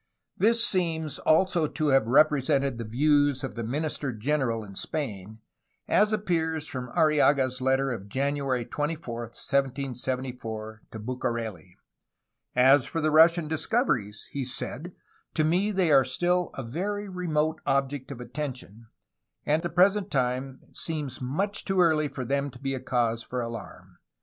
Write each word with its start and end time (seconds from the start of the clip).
This 0.35 0.65
seems 0.65 1.19
also 1.19 1.67
to 1.67 1.87
have 1.89 2.07
represented 2.07 2.79
the 2.79 2.83
views 2.83 3.43
of 3.43 3.53
the 3.53 3.63
Min 3.63 3.85
ister 3.85 4.11
General 4.11 4.63
in 4.63 4.73
Spain, 4.75 5.41
as 5.87 6.11
appears 6.11 6.65
from 6.65 6.89
Arriaga's 6.93 7.61
letter 7.61 7.91
of 7.91 8.09
January 8.09 8.65
24, 8.65 9.19
1774, 9.25 10.81
to 10.91 10.97
Bucareli. 10.99 11.77
"As 12.55 12.87
for 12.87 12.99
the 12.99 13.11
Russian 13.11 13.47
discoveries," 13.47 14.27
he 14.31 14.43
said, 14.43 14.93
"to 15.35 15.43
me 15.43 15.69
they 15.69 15.91
are 15.91 16.03
still 16.03 16.49
a 16.55 16.63
very 16.63 17.07
remote 17.07 17.61
object 17.67 18.09
of 18.09 18.19
attention, 18.19 18.87
and 19.45 19.61
the 19.61 19.69
present 19.69 20.09
time 20.09 20.61
seems 20.73 21.21
much 21.21 21.63
too 21.63 21.79
early 21.79 22.07
for 22.07 22.25
them 22.25 22.49
to 22.49 22.57
be 22.57 22.73
a 22.73 22.79
cause 22.79 23.21
for 23.21 23.39
alarm. 23.39 23.99